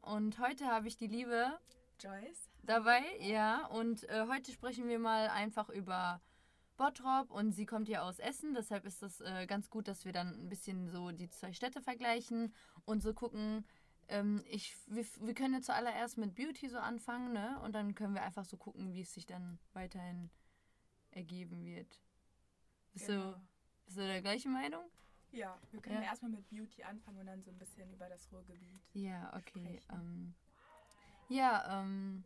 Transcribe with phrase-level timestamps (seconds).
[0.00, 1.58] Und heute habe ich die liebe
[2.00, 3.66] Joyce dabei, ja.
[3.66, 6.20] Und äh, heute sprechen wir mal einfach über
[6.76, 10.12] Bottrop und sie kommt ja aus Essen, deshalb ist das äh, ganz gut, dass wir
[10.12, 12.52] dann ein bisschen so die zwei Städte vergleichen
[12.84, 13.64] und so gucken.
[14.08, 17.60] Ähm, ich, wir, wir können ja zuallererst mit Beauty so anfangen, ne?
[17.62, 20.30] Und dann können wir einfach so gucken, wie es sich dann weiterhin
[21.12, 22.00] ergeben wird.
[22.92, 23.32] Bist, Genau.
[23.32, 23.40] du,
[23.84, 24.82] bist du der gleichen Meinung?
[25.32, 26.02] Ja, wir können Ja.
[26.02, 26.08] ja.
[26.08, 28.82] erstmal mit Beauty anfangen und dann so ein bisschen über das Ruhrgebiet.
[28.92, 29.80] Ja, okay.
[29.90, 30.34] Ähm,
[31.28, 32.24] ja, ähm,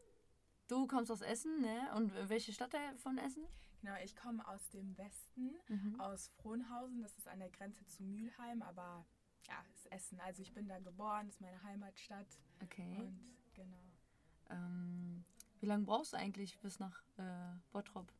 [0.68, 1.92] du kommst aus Essen, ne?
[1.94, 3.46] Und welche Stadt von Essen?
[3.80, 6.00] Genau, ich komme aus dem Westen, Mhm.
[6.00, 7.02] aus Frohnhausen.
[7.02, 9.06] Das ist an der Grenze zu Mülheim, aber
[9.46, 10.18] ja, ist Essen.
[10.20, 12.26] Also ich bin da geboren, ist meine Heimatstadt.
[12.62, 12.96] Okay.
[12.98, 13.20] Und
[13.54, 13.84] genau.
[14.50, 15.24] Ähm,
[15.60, 18.12] wie lange brauchst du eigentlich bis nach äh, Bottrop?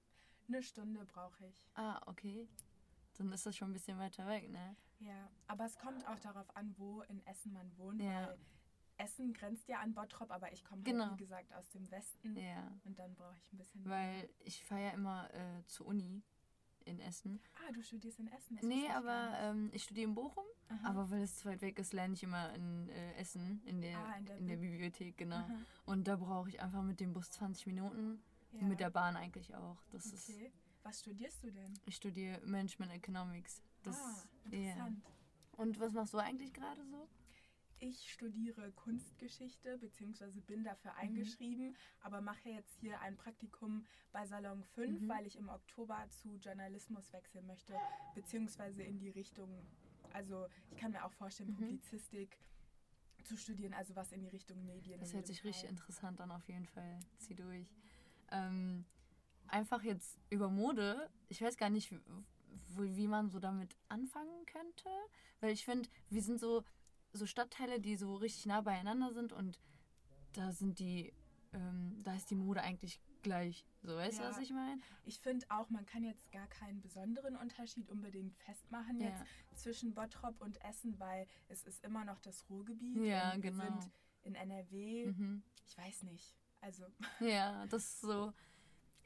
[0.47, 1.67] Eine Stunde brauche ich.
[1.75, 2.47] Ah, okay.
[3.19, 4.77] Dann ist das schon ein bisschen weiter weg, ne?
[4.99, 8.29] Ja, aber es kommt auch darauf an, wo in Essen man wohnt, Ja.
[8.29, 8.39] weil
[8.99, 11.05] Essen grenzt ja an Bottrop, aber ich komme Genau.
[11.07, 12.71] halt, wie gesagt, aus dem Westen Ja.
[12.85, 16.23] und dann brauche ich ein bisschen Weil ich fahre ja immer äh, zur Uni
[16.87, 17.41] in Essen.
[17.57, 18.57] Ah, du studierst in Essen?
[18.57, 20.45] Das Nee, aber ähm, ich studiere in Bochum.
[20.69, 20.89] Aha.
[20.91, 23.99] Aber weil es zu weit weg ist, lerne ich immer in äh, Essen, in der,
[23.99, 24.71] Ah, in in der der, Bib.
[24.73, 25.37] Bibliothek, genau.
[25.37, 25.55] Aha.
[25.85, 28.23] Und da brauche ich einfach mit dem Bus 20 Minuten.
[28.53, 28.61] Ja.
[28.61, 29.77] Und mit der Bahn eigentlich auch.
[29.91, 30.51] Das ist, Okay.
[30.87, 31.75] Was studierst du denn?
[31.85, 33.61] ich studiere Management Economics.
[33.83, 35.03] Das, ah, interessant.
[35.57, 37.09] Und was machst du eigentlich gerade so?
[37.81, 40.41] Ich studiere Kunstgeschichte bzw.
[40.47, 40.99] bin dafür Mhm.
[40.99, 45.09] eingeschrieben, aber mache jetzt hier ein Praktikum bei Salon 5, Mhm.
[45.09, 47.75] weil ich im Oktober zu Journalismus wechseln möchte,
[48.15, 49.51] beziehungsweise in die Richtung,
[50.13, 51.57] also ich kann mir auch vorstellen, Mhm.
[51.57, 52.39] Publizistik
[53.25, 55.01] zu studieren, also was in die Richtung Medien.
[55.01, 57.01] Das hört sich richtig interessant an, auf jeden Fall.
[57.19, 57.67] Zieh durch.
[58.31, 58.85] Ähm,
[59.49, 61.09] einfach jetzt über Mode.
[61.29, 61.95] Ich weiß gar nicht,
[62.77, 64.89] wie man so damit anfangen könnte.
[65.41, 66.65] Weil ich finde, wir sind so,
[67.13, 69.59] so Stadtteile, die so richtig nah beieinander sind und
[70.33, 71.13] da sind die,
[71.53, 73.67] ähm, da ist die Mode eigentlich gleich.
[73.83, 74.31] So, weißt du, Ja.
[74.31, 74.81] was ich meine?
[75.05, 79.09] Ich finde auch, man kann jetzt gar keinen besonderen Unterschied unbedingt festmachen Ja.
[79.09, 79.25] jetzt
[79.63, 82.97] zwischen Bottrop und Essen, weil es ist immer noch das Ruhrgebiet.
[83.05, 83.65] Ja, und wir genau.
[83.65, 83.91] sind
[84.23, 85.07] in NRW.
[85.07, 85.43] Mhm.
[85.67, 86.37] Ich weiß nicht.
[86.61, 86.85] Also,
[87.21, 88.33] Ja, das ist so.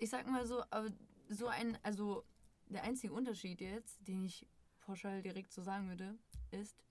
[0.00, 0.88] Ich sag mal so, aber
[1.28, 2.24] so ein, also
[2.68, 4.46] der einzige Unterschied jetzt, den ich
[4.80, 6.18] pauschal direkt so sagen würde,
[6.50, 6.82] ist,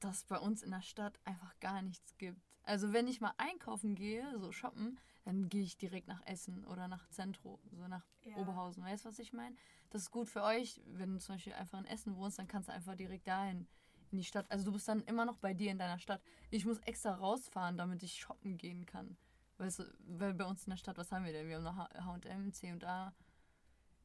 [0.00, 2.40] dass bei uns in der Stadt einfach gar nichts gibt.
[2.64, 6.88] Also wenn ich mal einkaufen gehe, so shoppen, dann gehe ich direkt nach Essen oder
[6.88, 8.36] nach Zentro, so nach Ja.
[8.36, 8.82] Oberhausen.
[8.82, 9.54] Weißt du, was ich meine?
[9.90, 12.68] Das ist gut für euch, wenn du zum Beispiel einfach in Essen wohnst, dann kannst
[12.68, 13.68] du einfach direkt dahin
[14.10, 14.50] in die Stadt.
[14.50, 16.20] Also du bist dann immer noch bei dir in deiner Stadt.
[16.50, 19.16] Ich muss extra rausfahren, damit ich shoppen gehen kann.
[19.62, 21.46] Weißt du, weil bei uns in der Stadt, was haben wir denn?
[21.48, 23.14] Wir haben noch H&M, C&A.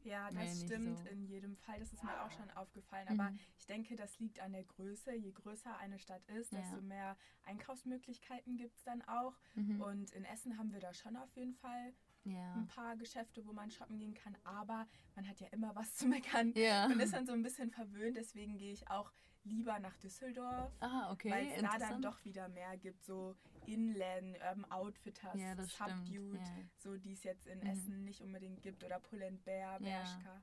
[0.03, 1.09] Ja, Nee, das nicht stimmt so.
[1.09, 1.79] in jedem Fall.
[1.79, 3.07] Das ist mir auch schon aufgefallen.
[3.09, 3.39] Aber Mhm.
[3.57, 5.13] ich denke, das liegt an der Größe.
[5.15, 6.59] Je größer eine Stadt ist, Ja.
[6.61, 9.33] desto mehr Einkaufsmöglichkeiten gibt es dann auch.
[9.55, 9.81] Mhm.
[9.81, 11.93] Und in Essen haben wir da schon auf jeden Fall
[12.23, 12.53] Ja.
[12.53, 14.37] ein paar Geschäfte, wo man shoppen gehen kann.
[14.43, 16.53] Aber man hat ja immer was zu meckern.
[16.55, 16.87] Ja.
[16.87, 18.15] Man ist dann so ein bisschen verwöhnt.
[18.15, 19.11] Deswegen gehe ich auch
[19.47, 20.71] lieber nach Düsseldorf.
[20.79, 23.35] Ah, okay, weil es da dann doch wieder mehr gibt, so
[23.65, 26.63] Innenläden, Urban Outfitters, Ja, Subdued, ja.
[26.77, 27.65] so die es jetzt in Mhm.
[27.67, 29.99] Essen nicht unbedingt gibt oder Pull Bear, Ja.
[29.99, 30.41] Bershka.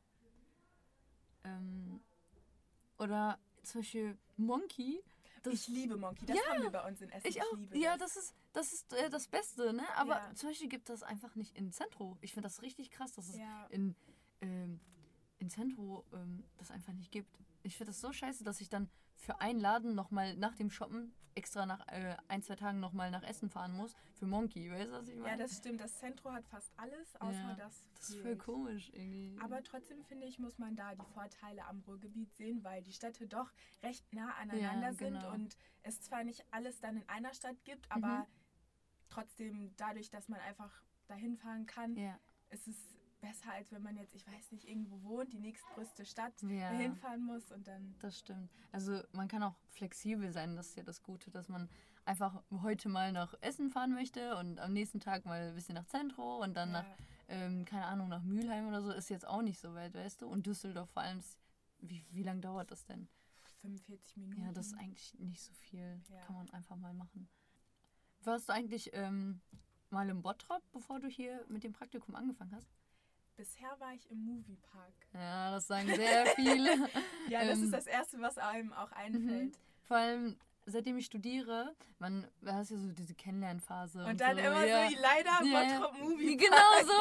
[1.44, 2.00] Ähm,
[2.98, 5.02] oder zum Beispiel Monkey.
[5.50, 7.26] Ich liebe Monkey, das Ja, haben wir bei uns in Essen.
[7.28, 7.56] ich auch.
[7.56, 8.14] liebe Ja, das.
[8.14, 9.82] das ist das, ist, äh, das Beste, ne?
[9.96, 10.34] Aber Ja.
[10.36, 12.16] zum Beispiel gibt das einfach nicht in Zentro.
[12.20, 13.66] Ich finde das richtig krass, dass es Ja.
[13.66, 13.94] in,
[14.40, 14.80] ähm,
[15.38, 17.36] in Zentro ähm, das einfach nicht gibt.
[17.64, 21.14] Ich finde das so scheiße, dass ich dann für einen Laden nochmal nach dem Shoppen
[21.34, 23.96] extra nach äh, ein, zwei Tagen nochmal nach Essen fahren muss.
[24.12, 25.30] Für Monkey, weißt du, was ich meine?
[25.30, 25.80] ja, das stimmt.
[25.80, 27.82] Das Zentro hat fast alles, außer Ja, das.
[27.94, 29.36] Das ist voll komisch irgendwie.
[29.42, 33.26] Aber trotzdem finde ich, muss man da die Vorteile am Ruhrgebiet sehen, weil die Städte
[33.26, 33.50] doch
[33.82, 35.32] recht nah aneinander Ja, sind genau.
[35.32, 38.26] und es zwar nicht alles dann in einer Stadt gibt, aber Mhm.
[39.08, 40.70] trotzdem dadurch, dass man einfach
[41.08, 42.18] dahin fahren kann, ja.
[42.50, 42.76] ist es
[43.24, 46.70] besser, als wenn man jetzt, ich weiß nicht, irgendwo wohnt, die nächstgrößte Stadt Ja.
[46.70, 47.94] hinfahren muss und dann.
[48.00, 48.50] Das stimmt.
[48.72, 51.68] Also man kann auch flexibel sein, das ist ja das Gute, dass man
[52.04, 55.86] einfach heute mal nach Essen fahren möchte und am nächsten Tag mal ein bisschen nach
[55.86, 56.86] Zentro und dann ja, nach,
[57.28, 60.28] ähm, keine Ahnung, nach Mülheim oder so, ist jetzt auch nicht so weit, weißt du?
[60.28, 61.20] Und Düsseldorf vor allem,
[61.80, 63.08] wie, wie lange dauert das denn?
[63.62, 64.42] 45 Minuten.
[64.42, 65.98] Ja, das ist eigentlich nicht so viel.
[66.10, 66.20] Ja.
[66.26, 67.26] Kann man einfach mal machen.
[68.22, 69.40] Warst du eigentlich ähm,
[69.88, 72.68] mal im Bottrop, bevor du hier mit dem Praktikum angefangen hast?
[73.36, 74.92] Bisher war ich im Moviepark.
[75.12, 76.70] Ja, das sagen sehr viele.
[77.28, 79.58] Ja, das Ähm, ist das Erste, was einem auch einfällt.
[79.82, 80.36] Vor allem,
[80.66, 84.04] seitdem ich studiere, man, du hast ja so diese Kennenlernphase.
[84.04, 84.88] Und dann so, immer ja.
[84.88, 85.78] so, leider, Ja.
[85.80, 86.38] Bottrop Moviepark.
[86.38, 87.00] Genau so.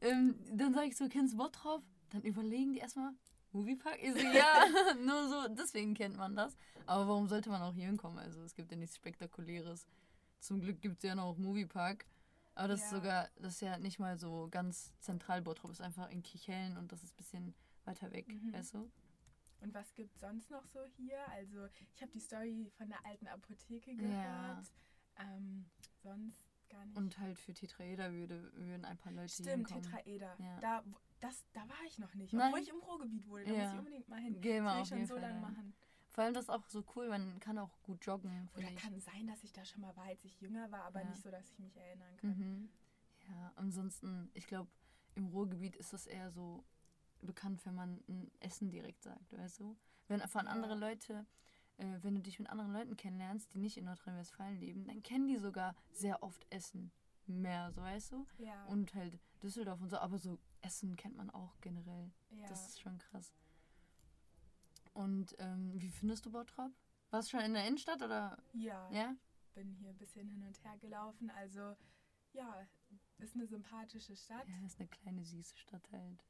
[0.08, 1.82] Ähm, dann sage ich so, kennst du Bottrop?
[2.10, 3.12] Dann überlegen die erstmal,
[3.52, 3.98] Moviepark?
[4.02, 4.64] Ich so, ja,
[5.04, 6.56] nur so, deswegen kennt man das.
[6.86, 8.18] Aber warum sollte man auch hier hinkommen?
[8.18, 9.86] Also es gibt ja nichts Spektakuläres.
[10.38, 12.06] Zum Glück gibt es ja noch Moviepark.
[12.56, 12.96] Aber das ist Ja.
[12.96, 16.90] sogar, das ist ja nicht mal so ganz zentral Bottrop, ist einfach in Kichellen und
[16.90, 17.54] das ist ein bisschen
[17.84, 18.52] weiter weg, Mhm.
[18.52, 18.90] weißt du?
[19.60, 21.18] Und was gibt es sonst noch so hier?
[21.30, 23.96] Also ich habe die Story von der alten Apotheke Ja.
[24.54, 24.72] gehört.
[25.18, 25.70] Ähm,
[26.02, 26.96] sonst gar nicht.
[26.96, 29.82] Und halt für Tetraeder würde, würden ein paar Leute Stimmt, hinkommen.
[29.84, 30.36] Tetraeder.
[30.38, 30.60] Ja.
[30.60, 30.84] Da,
[31.20, 32.32] das, da war ich noch nicht.
[32.34, 32.48] Nein.
[32.48, 33.44] Obwohl ich im Ruhrgebiet wohne.
[33.44, 33.62] Da Ja.
[33.64, 34.40] muss ich unbedingt mal hin.
[34.40, 35.74] Geh mal das will ich schon so lange machen.
[36.16, 38.76] Vor allem das ist auch so cool, man kann auch gut joggen, Oder ich.
[38.76, 41.10] kann sein, dass ich da schon mal war, als ich jünger war, aber Ja.
[41.10, 42.30] nicht so, dass ich mich erinnern kann.
[42.30, 42.70] Mhm.
[43.28, 44.70] Ja, ansonsten, ich glaube,
[45.14, 46.64] im Ruhrgebiet ist das eher so
[47.20, 49.76] bekannt, wenn man ein Essen direkt sagt, weißt du?
[50.08, 50.52] Wenn von Ja.
[50.52, 51.26] andere Leute,
[51.76, 55.28] äh, wenn du dich mit anderen Leuten kennenlernst, die nicht in Nordrhein-Westfalen leben, dann kennen
[55.28, 56.92] die sogar sehr oft Essen
[57.26, 58.26] mehr, so weißt du?
[58.38, 62.10] Ja, Und halt Düsseldorf und so, aber so Essen kennt man auch generell.
[62.30, 62.48] ja.
[62.48, 63.34] Das ist schon krass.
[64.96, 66.72] Und ähm, wie findest du Bottrop?
[67.10, 68.38] Warst du schon in der Innenstadt oder?
[68.54, 69.14] ja, Ja?
[69.54, 71.30] bin hier ein bisschen hin und her gelaufen.
[71.30, 71.76] Also,
[72.32, 72.66] ja,
[73.18, 74.46] ist eine sympathische Stadt.
[74.48, 76.24] Ja, ist eine kleine süße Stadt halt.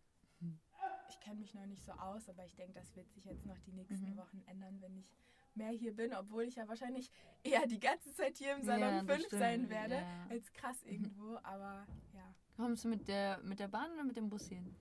[1.08, 3.58] Ich kenne mich noch nicht so aus, aber ich denke, das wird sich jetzt noch
[3.60, 4.16] die nächsten Mhm.
[4.16, 5.10] Wochen ändern, wenn ich
[5.54, 7.10] mehr hier bin, obwohl ich ja wahrscheinlich
[7.42, 10.26] eher die ganze Zeit hier im Salon Ja, das 5 stimmt, sein werde, ja.
[10.28, 12.34] als krass irgendwo, aber ja.
[12.56, 14.74] Kommst du mit der, mit der Bahn oder mit dem Bus hin?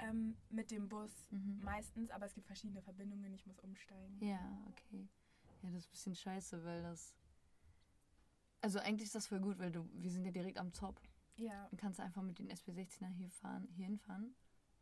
[0.00, 1.60] Ähm, mit dem Bus Mhm.
[1.62, 4.20] meistens, aber es gibt verschiedene Verbindungen, ich muss umsteigen.
[4.20, 5.08] Ja, okay.
[5.62, 7.14] Ja, das ist ein bisschen scheiße, weil das.
[8.60, 11.00] Also eigentlich ist das voll gut, weil du, wir sind ja direkt am Zop.
[11.36, 14.34] Ja, Dann kannst du einfach mit den SB16er hier fahren, hier hinfahren.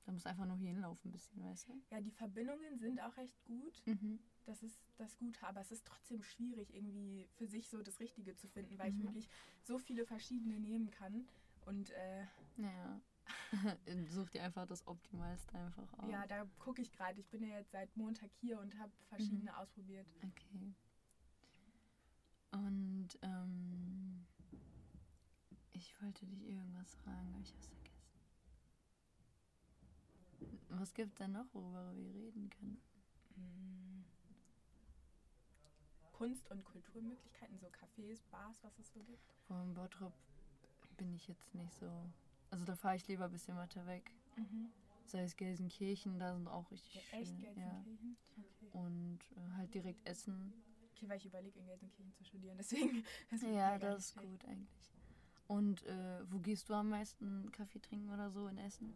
[0.04, 1.82] Dann musst du einfach nur hier hinlaufen ein bisschen, weißt du?
[1.90, 3.82] ja, die Verbindungen sind auch recht gut.
[3.86, 4.18] Mhm.
[4.44, 8.34] Das ist das Gute, aber es ist trotzdem schwierig, irgendwie für sich so das Richtige
[8.36, 9.02] zu finden, weil ich Mhm.
[9.04, 9.28] wirklich
[9.62, 11.26] so viele verschiedene nehmen kann.
[11.66, 12.24] Und äh,
[12.56, 13.00] Ja.
[14.08, 16.10] Such dir einfach das Optimalste einfach aus.
[16.10, 17.18] ja, da gucke ich gerade.
[17.20, 20.06] Ich bin ja jetzt seit Montag hier und habe verschiedene ausprobiert.
[20.22, 20.74] Okay.
[22.52, 24.26] Und ähm,
[25.72, 27.86] ich wollte dich irgendwas fragen, aber ich hab's vergessen.
[30.68, 32.80] Was gibt denn noch, worüber wir reden können?
[33.36, 34.04] Mm.
[36.12, 39.34] Kunst- und Kulturmöglichkeiten, so Cafés, Bars, was es so gibt.
[39.46, 40.14] Von Bottrop
[40.96, 42.10] bin ich jetzt nicht so.
[42.56, 44.10] Also da fahre ich lieber ein bisschen weiter weg.
[45.04, 47.20] Sei es Gelsenkirchen, da sind auch richtig Ja, schön.
[47.20, 47.44] echt Ja.
[47.44, 48.16] Gelsenkirchen?
[48.38, 48.68] Okay.
[48.72, 50.54] Und äh, halt direkt essen.
[50.94, 53.04] okay, weil ich überlege, in Gelsenkirchen zu studieren, deswegen.
[53.30, 54.30] das Ja, das ist schlecht.
[54.30, 54.90] gut eigentlich.
[55.48, 58.94] Und äh, wo gehst du am meisten Kaffee trinken oder so in Essen?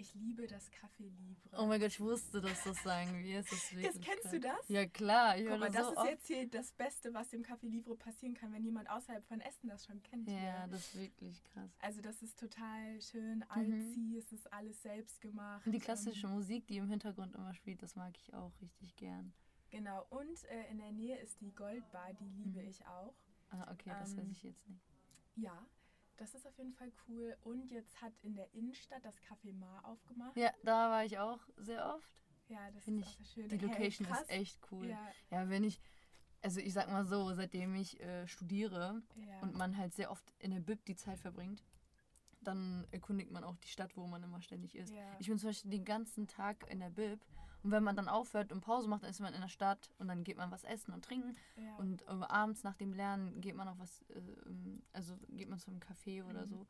[0.00, 1.58] Ich liebe das Café Libre.
[1.58, 3.52] Oh mein Gott, ich wusste, dass das sagen wirst.
[3.52, 4.30] Das ist kennst krass.
[4.30, 4.68] du das?
[4.68, 7.66] Ja klar, ich Guck mal, das so ist jetzt hier das Beste, was dem Café
[7.68, 10.26] Livre passieren kann, wenn jemand außerhalb von Essen das schon kennt.
[10.26, 10.68] Ja, hier.
[10.70, 11.70] das ist wirklich krass.
[11.80, 15.66] Also das ist total schön, artsy, es ist alles selbst gemacht.
[15.66, 18.96] Und die klassische Ähm, Musik, die im Hintergrund immer spielt, das mag ich auch richtig
[18.96, 19.34] gern.
[19.68, 22.68] genau, und äh, in der Nähe ist die Goldbar, die liebe Mhm.
[22.68, 23.14] ich auch.
[23.50, 24.82] Ah, okay, das weiß Ähm, ich jetzt nicht.
[25.36, 25.66] Ja,
[26.20, 27.36] das ist auf jeden Fall cool.
[27.42, 30.36] Und jetzt hat in der Innenstadt das Café Mar aufgemacht.
[30.36, 32.14] Ja, da war ich auch sehr oft.
[32.48, 33.48] Ja, das Finde ist ich, auch sehr schön.
[33.48, 34.22] Die Hey, Location krass.
[34.22, 34.88] ist echt cool.
[34.88, 35.08] Ja.
[35.30, 35.80] Ja, wenn ich,
[36.42, 39.40] also ich sag mal so, seitdem ich äh, studiere ja.
[39.40, 41.64] und man halt sehr oft in der Bib die Zeit verbringt,
[42.42, 44.92] dann erkundigt man auch die Stadt, wo man immer ständig ist.
[44.92, 45.16] ja.
[45.18, 47.20] Ich bin zum Beispiel den ganzen Tag in der Bib
[47.62, 50.08] und wenn man dann aufhört und Pause macht, dann ist man in der Stadt und
[50.08, 51.76] dann geht man was essen und trinken ja.
[51.76, 54.20] und äh, abends nach dem Lernen geht man noch was, äh,
[54.92, 56.46] also geht man zum Café oder Mhm.
[56.50, 56.66] so.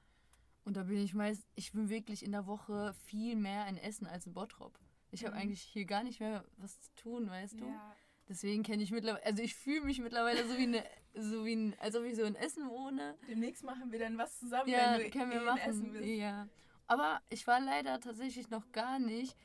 [0.65, 4.07] Und da bin ich meist, ich bin wirklich in der Woche viel mehr in Essen
[4.07, 4.79] als in Bottrop.
[5.11, 5.41] Ich habe Mhm.
[5.43, 7.67] eigentlich hier gar nicht mehr was zu tun, weißt du?
[7.67, 7.95] ja.
[8.29, 11.77] Deswegen kenne ich mittlerweile, also ich fühle mich mittlerweile so wie eine, so wie ein,
[11.81, 13.17] als ob ich so in Essen wohne.
[13.29, 15.59] Demnächst machen wir dann was zusammen, Ja, wenn du können eh wir in machen.
[15.71, 16.05] Essen bist.
[16.05, 16.47] Ja.
[16.87, 19.37] Aber ich war leider tatsächlich noch gar nicht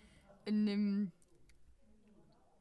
[0.45, 1.11] in dem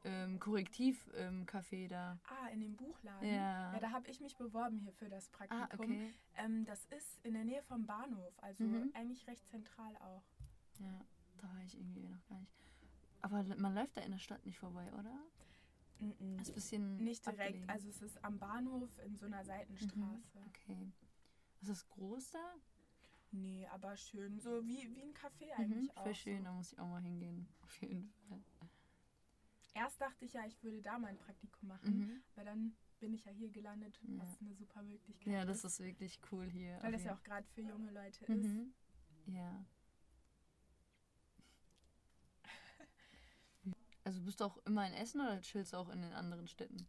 [0.05, 2.17] ähm, Korrektiv-Café da.
[2.27, 3.27] Ah, in dem Buchladen.
[3.27, 3.73] Ja.
[3.73, 5.63] Ja, da habe ich mich beworben hier für das Praktikum.
[5.63, 6.13] Ah, okay.
[6.37, 8.91] ähm, das ist in der Nähe vom Bahnhof, also Mhm.
[8.93, 10.23] eigentlich recht zentral auch.
[10.79, 11.01] Ja,
[11.37, 12.51] da war ich irgendwie noch gar nicht.
[13.21, 15.17] Aber man läuft da in der Stadt nicht vorbei, oder?
[15.99, 16.37] Mhm.
[16.37, 16.97] Das ist ein bisschen.
[17.03, 17.69] Nicht direkt, abgelegen.
[17.69, 20.39] also es ist am Bahnhof in so einer Seitenstraße.
[20.49, 20.91] Okay.
[21.61, 22.53] Ist das groß da?
[23.31, 26.03] Nee, aber schön, so wie, wie ein Café Mhm, eigentlich auch.
[26.03, 26.43] voll schön, So.
[26.43, 27.47] da muss ich auch mal hingehen.
[27.63, 28.39] Auf jeden Fall.
[29.75, 32.23] Erst dachte ich ja, ich würde da mein Praktikum machen, Mhm.
[32.33, 34.19] aber dann bin ich ja hier gelandet, Ja.
[34.23, 36.79] was eine super Möglichkeit Ja, das ist wirklich cool hier.
[36.81, 38.29] Weil das ja auch gerade für junge Leute ist.
[38.29, 38.73] Mhm.
[39.27, 39.65] Ja.
[44.05, 46.87] Also bist du auch immer in Essen oder chillst du auch in den anderen Städten?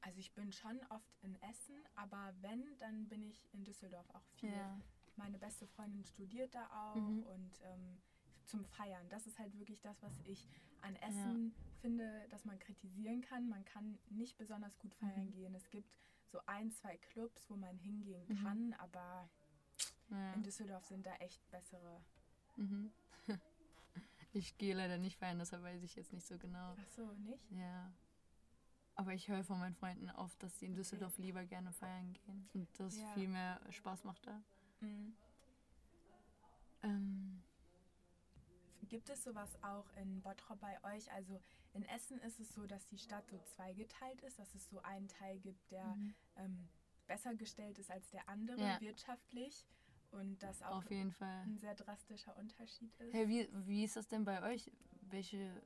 [0.00, 4.26] Also ich bin schon oft in Essen, aber wenn, dann bin ich in Düsseldorf auch
[4.40, 4.52] viel.
[5.16, 7.22] Meine beste Freundin studiert da auch Mhm.
[7.24, 8.02] und ähm,
[8.46, 9.08] zum Feiern.
[9.08, 10.48] Das ist halt wirklich das, was ich
[10.82, 13.48] an Essen finde, dass man kritisieren kann.
[13.48, 15.32] Man kann nicht besonders gut feiern Mhm.
[15.32, 15.54] gehen.
[15.54, 15.96] Es gibt
[16.26, 18.42] so ein, zwei Clubs, wo man hingehen Mhm.
[18.42, 19.28] kann, aber
[20.10, 20.32] Ja.
[20.34, 22.00] in Düsseldorf sind da echt bessere.
[22.56, 22.92] Mhm.
[24.34, 26.74] Ich gehe leider nicht feiern, deshalb weiß ich jetzt nicht so genau.
[26.80, 27.50] Ach so, nicht?
[27.50, 27.92] Ja.
[28.94, 32.48] Aber ich höre von meinen Freunden oft, dass sie in Düsseldorf lieber gerne feiern gehen.
[32.54, 33.12] Und das Ja.
[33.12, 34.42] viel mehr Spaß macht da.
[34.80, 35.14] Mhm.
[36.82, 37.42] Ähm,
[38.92, 41.10] Gibt es sowas auch in Bottrop bei euch?
[41.12, 41.40] Also
[41.72, 45.08] in Essen ist es so, dass die Stadt so zweigeteilt ist, dass es so einen
[45.08, 46.14] Teil gibt, der mhm.
[46.36, 46.68] ähm,
[47.06, 48.78] besser gestellt ist als der andere Ja.
[48.82, 49.66] wirtschaftlich
[50.10, 51.40] und das auch Auf jeden Fall.
[51.46, 53.14] ein sehr drastischer Unterschied ist.
[53.14, 54.70] Hey, wie, wie ist das denn bei euch?
[55.00, 55.62] Welche.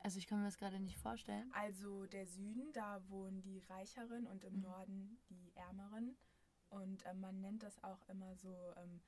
[0.00, 1.48] Also, ich kann mir das gerade nicht vorstellen.
[1.54, 4.62] Also der Süden, da wohnen die Reicheren und im Mhm.
[4.62, 6.16] Norden die Ärmeren.
[6.68, 9.00] Und ähm, man nennt das auch immer so, ähm,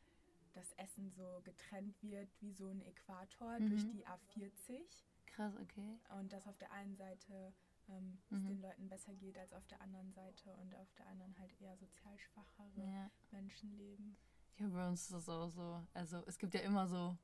[0.53, 3.69] dass Essen so getrennt wird wie so ein Äquator Mhm.
[3.71, 4.83] durch die A40.
[5.27, 5.99] Krass, okay.
[6.19, 7.53] Und dass auf der einen Seite
[7.89, 8.37] ähm, Mhm.
[8.37, 11.53] es den Leuten besser geht als auf der anderen Seite und auf der anderen halt
[11.61, 13.11] eher sozial schwachere Ja.
[13.33, 14.17] Menschen leben.
[14.59, 15.83] ja, bei uns ist das auch so.
[15.95, 17.17] Also, es gibt ja immer so.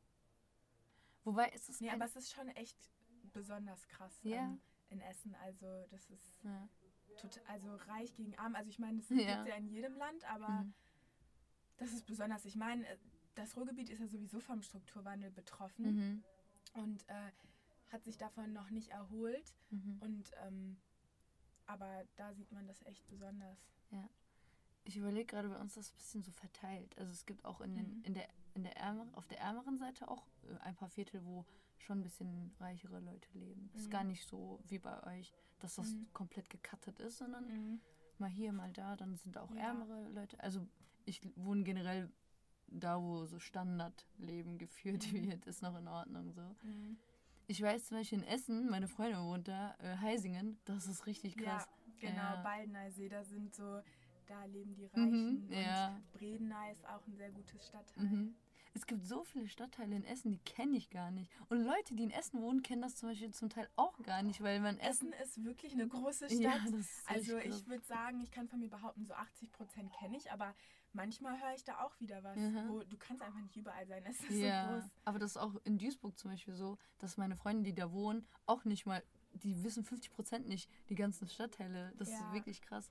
[1.25, 1.81] Wobei, ist es.
[1.81, 2.77] Nee, ein- aber es ist schon echt
[3.33, 4.45] besonders krass Ja.
[4.45, 5.35] ähm, in Essen.
[5.37, 6.69] Also das ist ja.
[7.19, 8.55] total, also reich gegen arm.
[8.55, 9.17] Also ich meine, das Ja.
[9.17, 10.75] gibt es ja in jedem Land, aber Mhm.
[11.77, 12.45] das ist besonders.
[12.45, 12.97] Ich meine, äh,
[13.37, 16.25] das Ruhrgebiet ist ja sowieso vom Strukturwandel betroffen Mhm.
[16.75, 17.31] und äh,
[17.93, 19.55] hat sich davon noch nicht erholt.
[19.71, 19.99] Mhm.
[20.01, 20.77] Und ähm,
[21.67, 23.59] aber da sieht man das echt besonders.
[24.85, 26.97] Ich überlege gerade, bei uns ist das ein bisschen so verteilt.
[26.97, 28.03] Also es gibt auch in, den, Mhm.
[28.05, 31.45] in der, in der ärmer, auf der ärmeren Seite auch äh, ein paar Viertel, wo
[31.79, 33.69] schon ein bisschen reichere Leute leben.
[33.75, 33.91] Ist Mhm.
[33.91, 36.07] gar nicht so wie bei euch, dass das Mhm.
[36.13, 37.81] komplett gecuttet ist, sondern
[38.19, 39.63] mal hier, mal da, dann sind auch Ja.
[39.63, 40.39] ärmere Leute.
[40.41, 40.65] Also
[41.05, 42.09] ich wohne generell
[42.69, 45.31] da, wo so Standardleben geführt Mhm.
[45.31, 46.43] wird, ist noch in Ordnung so.
[46.63, 46.97] Mhm.
[47.49, 51.37] Ich weiß zum Beispiel in Essen, meine Freundin wohnt da, äh, Heisingen, das ist richtig
[51.37, 51.69] krass.
[52.01, 52.43] Ja, genau, Ja.
[52.43, 53.81] Baldeneysee, da sind so,
[54.27, 55.53] da leben die Mhm, Reichen.
[55.53, 55.95] ja.
[55.95, 58.05] Und Bredeney ist auch ein sehr gutes Stadtteil.
[58.05, 58.35] Mhm.
[58.75, 61.31] Es gibt so viele Stadtteile in Essen, die kenne ich gar nicht.
[61.49, 64.43] Und Leute, die in Essen wohnen, kennen das zum Beispiel zum Teil auch gar nicht,
[64.43, 65.13] weil man Essen.
[65.15, 66.41] Essen ist wirklich eine große Stadt.
[66.41, 66.59] Ja,
[67.07, 70.55] also ich würde sagen, ich kann von mir behaupten, so 80 Prozent kenne ich, aber
[70.97, 72.69] manchmal höre ich da auch wieder was, Mhm.
[72.69, 74.05] wo du kannst einfach nicht überall sein.
[74.07, 74.91] Es ist Ja, so groß.
[75.05, 78.27] aber das ist auch in Duisburg zum Beispiel so, dass meine Freunde, die da wohnen,
[78.47, 79.03] auch nicht mal,
[79.35, 81.93] die wissen 50% nicht die ganzen Stadtteile.
[81.97, 82.19] Das Ja.
[82.21, 82.91] ist wirklich krass.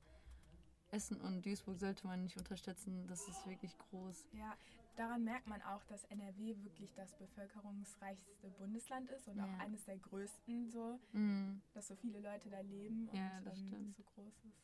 [0.91, 4.27] Essen und Duisburg sollte man nicht unterschätzen, das ist wirklich groß.
[4.33, 4.55] Ja,
[4.95, 9.45] daran merkt man auch, dass NRW wirklich das bevölkerungsreichste Bundesland ist und Ja.
[9.45, 11.62] auch eines der größten so, Mhm.
[11.74, 14.63] dass so viele Leute da leben und Ja, das ähm, so groß ist.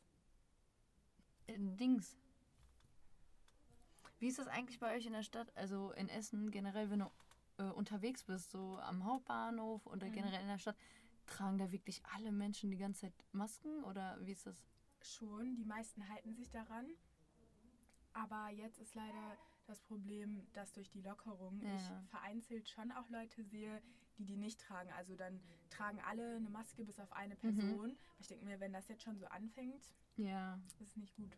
[1.48, 2.16] Äh, Dings.
[4.22, 7.12] Wie ist das eigentlich bei euch in der Stadt, also in Essen generell, wenn du
[7.58, 10.12] äh, unterwegs bist, so am Hauptbahnhof oder Mhm.
[10.12, 10.78] generell in der Stadt,
[11.26, 14.64] tragen da wirklich alle Menschen die ganze Zeit Masken oder wie ist das?
[15.02, 16.86] Schon, die meisten halten sich daran.
[18.14, 21.76] Aber jetzt ist leider das Problem, dass durch die Lockerung Ja.
[21.76, 23.82] ich vereinzelt schon auch Leute sehe,
[24.20, 24.92] die die nicht tragen.
[24.92, 27.40] Also dann tragen alle eine Maske bis auf eine Mhm.
[27.40, 27.98] Person.
[28.20, 30.60] Ich denke mir, wenn das jetzt schon so anfängt, Ja.
[30.68, 31.36] ist es nicht gut.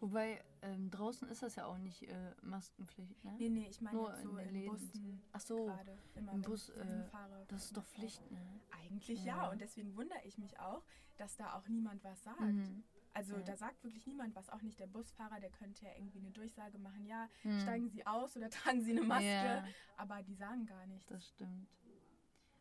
[0.00, 3.34] Wobei ähm, draußen ist das ja auch nicht äh, Maskenpflicht, ne?
[3.38, 4.70] Nee, nee, ich meine Nur jetzt so in den in, Läden.
[4.70, 5.72] Bussen Ach so.
[6.14, 7.04] Immer im Bus, äh,
[7.48, 7.84] das ist doch.
[7.84, 8.60] Pflicht, ne?
[8.84, 9.44] Eigentlich ja.
[9.44, 9.50] Ja.
[9.50, 10.84] und deswegen wundere ich mich auch,
[11.16, 12.40] dass da auch niemand was sagt.
[12.40, 12.84] Mhm.
[13.12, 13.42] Also Ja.
[13.42, 16.78] da sagt wirklich niemand was, auch nicht der Busfahrer, der könnte ja irgendwie eine Durchsage
[16.78, 17.60] machen, ja, Mhm.
[17.60, 19.64] steigen Sie aus oder tragen Sie eine Maske, Ja,
[19.96, 21.08] aber die sagen gar nichts.
[21.08, 21.68] das stimmt.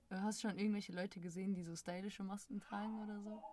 [0.09, 3.43] Äh, Hast du schon irgendwelche Leute gesehen, die so stylische Masken tragen oder so?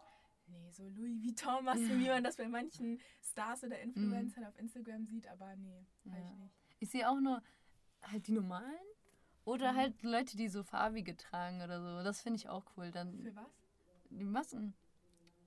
[0.47, 5.27] Nee, so Louis Vuitton-Masken, wie man das bei manchen Stars oder Influencern auf Instagram sieht,
[5.27, 6.13] aber nee, Ja.
[6.13, 6.55] hab ich nicht.
[6.81, 7.43] Ich sehe auch nur
[8.03, 8.85] halt die normalen
[9.45, 9.77] oder Mhm.
[9.77, 12.03] halt Leute, die so farbige tragen oder so.
[12.05, 12.91] Das finde ich auch cool.
[12.91, 13.47] Dann Für was?
[14.11, 14.75] die Masken.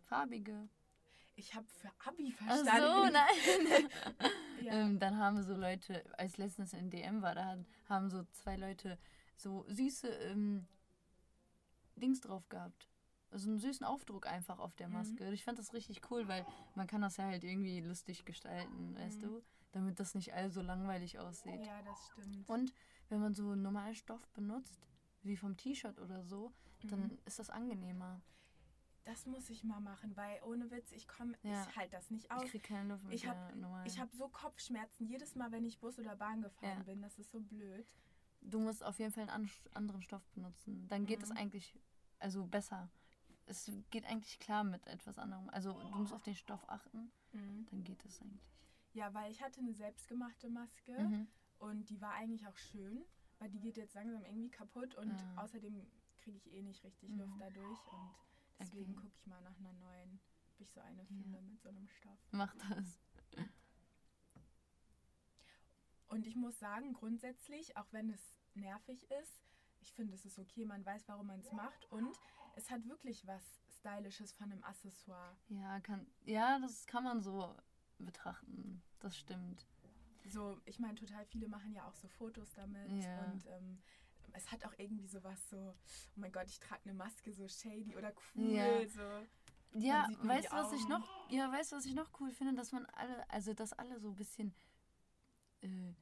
[0.01, 0.67] Farbige.
[1.35, 3.13] Ich habe für Abi Ach so, verstanden.
[3.13, 3.89] nein.
[4.63, 4.73] Ja.
[4.73, 8.97] ähm, dann haben so Leute, als letztens in DM war, da haben so zwei Leute
[9.35, 10.65] so süße ähm,
[11.95, 12.87] Dings drauf gehabt.
[13.29, 14.93] Also einen süßen Aufdruck einfach auf der Mhm.
[14.93, 15.31] Maske.
[15.33, 19.17] Ich fand das richtig cool, weil man kann das ja halt irgendwie lustig gestalten, weißt
[19.19, 19.21] Mhm.
[19.21, 19.43] du?
[19.73, 21.65] Damit das nicht all so langweilig aussieht.
[21.65, 22.47] ja, das stimmt.
[22.49, 22.73] Und
[23.09, 24.79] wenn man so normalen Stoff benutzt,
[25.23, 26.53] wie vom T-Shirt oder so,
[26.83, 27.17] dann Mhm.
[27.25, 28.21] ist das angenehmer.
[29.03, 31.65] Das muss ich mal machen, weil ohne Witz, ich komme, Ja.
[31.69, 32.43] ich halte das nicht aus.
[32.43, 35.97] Ich krieg keine Luft mit Ich hab- habe so Kopfschmerzen jedes Mal, wenn ich Bus
[35.99, 36.83] oder Bahn gefahren Ja.
[36.83, 37.01] bin.
[37.01, 37.85] Das ist so blöd.
[38.41, 40.87] du musst auf jeden Fall einen an anderen Stoff benutzen.
[40.87, 41.37] Dann geht es Mhm.
[41.37, 41.75] eigentlich
[42.19, 42.89] also besser.
[43.47, 45.49] Es geht eigentlich klar mit etwas anderem.
[45.49, 48.41] Also du musst auf den Stoff achten, dann geht es eigentlich.
[48.93, 51.27] Ja, weil ich hatte eine selbstgemachte Maske Mhm.
[51.59, 53.05] und die war eigentlich auch schön,
[53.39, 55.43] weil die geht jetzt langsam irgendwie kaputt und Ja.
[55.43, 55.85] außerdem
[56.17, 57.19] kriege ich eh nicht richtig Mhm.
[57.19, 58.15] Luft dadurch und
[58.59, 59.01] deswegen Okay.
[59.01, 60.19] gucke ich mal nach einer neuen
[60.53, 62.19] ob ich so eine finde mit so einem Stoff.
[62.31, 62.99] Mach das.
[66.07, 69.46] Und ich muss sagen, grundsätzlich, auch wenn es nervig ist,
[69.81, 71.91] ich finde, es ist okay, man weiß, warum man es macht.
[71.91, 72.19] Und
[72.55, 75.35] es hat wirklich was Stylisches von einem Accessoire.
[75.49, 77.55] Ja, kann, ja, das kann man so
[77.99, 78.81] betrachten.
[78.99, 79.65] Das stimmt.
[80.25, 82.91] So, ich meine, total viele machen ja auch so Fotos damit.
[83.03, 83.25] Ja.
[83.25, 83.81] Und ähm,
[84.33, 87.95] es hat auch irgendwie sowas so, oh mein Gott, ich trage eine Maske, so shady
[87.95, 88.43] oder cool.
[88.51, 88.87] Ja.
[88.87, 89.25] So.
[89.73, 92.85] Ja, weißt du, was ich noch, ja, weißt was ich noch cool finde, dass man
[92.87, 94.53] alle, also dass alle so ein bisschen
[95.61, 95.93] äh,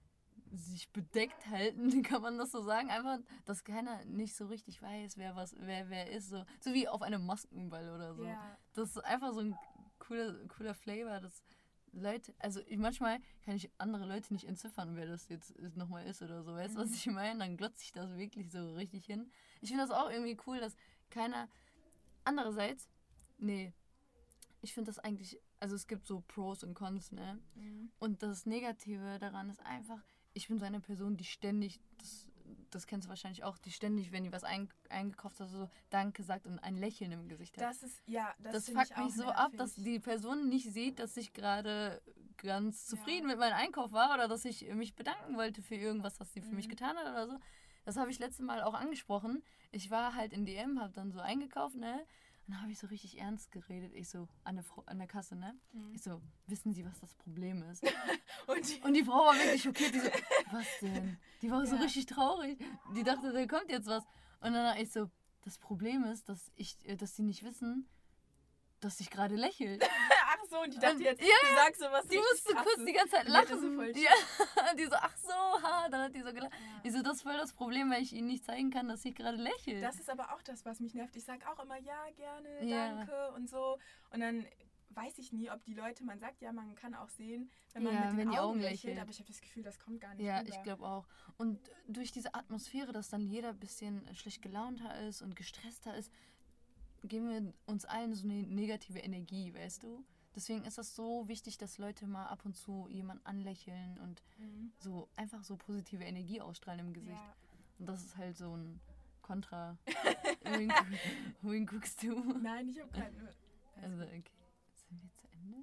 [0.55, 5.17] sich bedeckt halten, kann man das so sagen, einfach, dass keiner nicht so richtig weiß,
[5.17, 8.24] wer was, wer wer ist, so, so wie auf einem Maskenball oder so.
[8.25, 8.57] Ja.
[8.74, 9.57] Das ist einfach so ein
[10.00, 11.43] cooler, cooler Flavor, dass
[11.91, 16.21] Leute, also ich, manchmal kann ich andere Leute nicht entziffern, wer das jetzt nochmal ist
[16.21, 16.53] oder so.
[16.53, 16.95] Weißt du, was Mhm.
[16.95, 17.39] ich meine?
[17.39, 19.31] Dann glotze ich das wirklich so richtig hin.
[19.62, 20.75] Ich finde das auch irgendwie cool, dass
[21.09, 21.47] keiner.
[22.25, 22.89] Andererseits,
[23.38, 23.71] nee,
[24.62, 27.39] ich finde das eigentlich, also es gibt so Pros und Cons, ne?
[27.53, 27.91] Mhm.
[28.00, 30.01] Und das Negative daran ist einfach,
[30.36, 32.27] ich bin so eine Person, die ständig, das,
[32.70, 36.24] das kennst du wahrscheinlich auch, die ständig, wenn die was ein, eingekauft hat, so Danke
[36.24, 37.63] sagt und ein Lächeln im Gesicht hat.
[37.63, 39.58] Das ist, ja, das, Das, fuckt mich so ab, nervig.
[39.58, 42.01] dass die Person nicht sieht, dass ich gerade
[42.38, 42.98] ganz Ja.
[42.98, 46.42] zufrieden mit meinem Einkauf war oder dass ich mich bedanken wollte für irgendwas, was sie
[46.42, 46.72] für mich Mhm.
[46.72, 47.39] getan hat oder so.
[47.86, 49.42] Das habe ich letztes Mal auch angesprochen.
[49.72, 52.06] Ich war halt in DM, habe dann so eingekauft, ne?
[52.48, 53.92] Dann habe ich so richtig ernst geredet.
[53.96, 55.58] Ich so, an der, Frau, an der Kasse, ne?
[55.74, 55.96] Mhm.
[55.96, 57.84] Ich so, wissen Sie, was das Problem ist?
[58.48, 59.94] Und die, Und die Frau war wirklich schockiert.
[59.96, 60.10] Die so,
[60.52, 61.18] was denn?
[61.42, 61.82] Die war so Ja.
[61.82, 62.60] richtig traurig.
[62.96, 64.04] Die dachte, da kommt jetzt was.
[64.42, 65.10] Und dann ich so,
[65.42, 67.88] das Problem ist, dass ich, äh, dass die nicht wissen,
[68.80, 69.80] dass ich gerade lächle.
[70.55, 73.15] So, und die dachte jetzt, ja, du sagst so was Die musste kurz die ganze
[73.15, 73.59] Zeit lachen.
[73.62, 74.12] so voll ja,
[74.77, 75.33] die so, ach so,
[75.63, 76.51] ha, dann hat die so gelacht.
[76.53, 76.81] Ja.
[76.83, 79.15] Ich so, das ist voll das Problem, weil ich ihnen nicht zeigen kann, dass ich
[79.15, 79.81] gerade lächle.
[79.81, 81.15] Das ist aber auch das, was mich nervt.
[81.15, 82.96] Ich sage auch immer ja, gerne, Ja.
[82.96, 83.77] danke und so.
[84.11, 84.46] Und dann
[84.91, 87.94] weiß ich nie, ob die Leute, man sagt ja, man kann auch sehen, wenn man
[87.94, 89.00] Ja, mit den Augen Augen lächelt, lächelt.
[89.01, 90.50] aber ich habe das Gefühl, das kommt gar nicht ja, rüber.
[90.50, 91.05] ich glaube auch.
[91.37, 96.09] Und durch diese Atmosphäre, dass dann jeder ein bisschen schlecht gelaunter ist und gestresster ist,
[97.03, 100.03] geben wir uns allen so eine negative Energie, weißt du?
[100.35, 104.74] Deswegen ist das so wichtig, dass Leute mal ab und zu jemanden anlächeln und Mhm.
[104.79, 107.15] so einfach so positive Energie ausstrahlen im Gesicht.
[107.15, 107.35] Ja.
[107.79, 108.79] Und das ist halt so ein
[109.21, 109.77] Kontra.
[110.43, 110.74] wohin,
[111.41, 112.19] wohin guckst du?
[112.41, 113.33] Nein, ich habe nur.
[113.81, 114.24] Also, okay.
[114.89, 115.57] Sind wir zu Ende?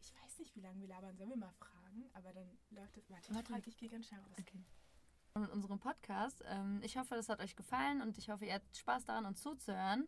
[0.00, 1.16] Ich weiß nicht, wie lange wir labern.
[1.16, 2.04] Sollen wir mal fragen?
[2.12, 3.10] Aber dann läuft es.
[3.10, 3.52] Warte, ich Warte.
[3.52, 4.36] frage, ich gehe ganz schnell raus.
[4.38, 4.62] Okay.
[5.38, 6.42] Mit unserem Podcast.
[6.46, 9.40] Ähm, ich hoffe, das hat euch gefallen und ich hoffe, ihr hattet Spaß daran, uns
[9.42, 10.06] zuzuhören.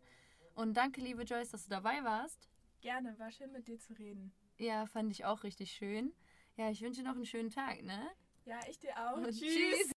[0.54, 2.48] Und danke, liebe Joyce, dass du dabei warst.
[2.80, 4.32] Gerne, war schön mit dir zu reden.
[4.58, 6.12] Ja, fand ich auch richtig schön.
[6.56, 8.08] Ja, ich wünsche dir noch einen schönen Tag, ne?
[8.44, 9.16] Ja, ich dir auch.
[9.16, 9.54] Und Tschüss.
[9.54, 9.92] tschüss.